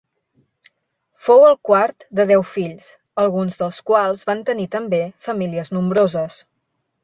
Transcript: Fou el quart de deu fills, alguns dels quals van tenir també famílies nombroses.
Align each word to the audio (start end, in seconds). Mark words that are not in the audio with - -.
Fou 1.25 1.45
el 1.49 1.57
quart 1.69 2.07
de 2.21 2.25
deu 2.33 2.45
fills, 2.55 2.89
alguns 3.27 3.61
dels 3.61 3.83
quals 3.93 4.27
van 4.33 4.43
tenir 4.51 4.69
també 4.79 5.05
famílies 5.31 5.75
nombroses. 5.79 6.45